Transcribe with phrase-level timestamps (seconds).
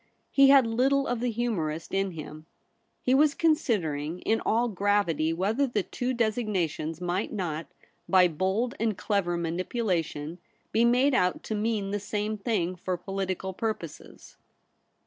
[0.31, 2.47] He had little of the humourist in him.
[3.03, 7.67] He was considering in all gravity whether the two designations might not,
[8.09, 10.39] by bold and clever manipulation,
[10.71, 14.37] be made out to mean the same thing for political purposes.